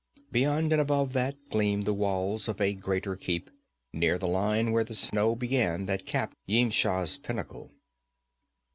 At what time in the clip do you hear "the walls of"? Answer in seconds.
1.85-2.59